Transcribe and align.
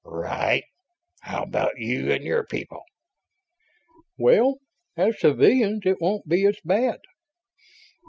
"Right. 0.03 0.63
How 1.19 1.43
about 1.43 1.77
you 1.77 2.11
and 2.11 2.23
your 2.23 2.43
people?" 2.43 2.81
"Well, 4.17 4.57
as 4.97 5.19
civilians, 5.19 5.81
it 5.85 6.01
won't 6.01 6.27
be 6.27 6.43
as 6.47 6.57
bad...." 6.65 7.01